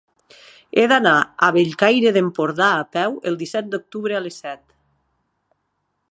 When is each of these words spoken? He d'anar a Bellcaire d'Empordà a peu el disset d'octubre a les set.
He 0.77 0.83
d'anar 0.91 1.17
a 1.47 1.49
Bellcaire 1.57 2.13
d'Empordà 2.15 2.69
a 2.77 2.87
peu 2.97 3.19
el 3.31 3.37
disset 3.41 3.69
d'octubre 3.75 4.17
a 4.21 4.23
les 4.29 4.39
set. 4.45 4.65